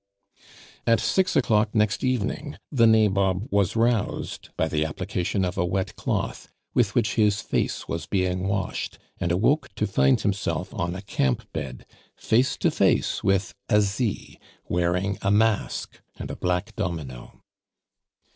[0.87, 5.95] At six o'clock next evening, the Nabob was roused by the application of a wet
[5.95, 11.03] cloth, with which his face was being washed, and awoke to find himself on a
[11.03, 11.85] camp bed,
[12.15, 17.39] face to face with Asie, wearing a mask and a black domino.